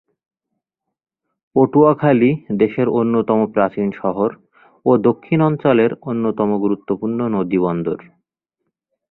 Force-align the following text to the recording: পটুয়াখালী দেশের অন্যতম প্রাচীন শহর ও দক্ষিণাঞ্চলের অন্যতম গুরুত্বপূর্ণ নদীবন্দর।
পটুয়াখালী 1.55 2.31
দেশের 2.57 2.87
অন্যতম 2.91 3.39
প্রাচীন 3.53 3.87
শহর 4.01 4.29
ও 4.85 4.91
দক্ষিণাঞ্চলের 5.07 5.91
অন্যতম 6.01 6.49
গুরুত্বপূর্ণ 6.57 7.19
নদীবন্দর। 7.27 7.99